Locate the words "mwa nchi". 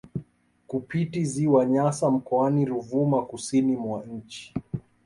3.75-4.53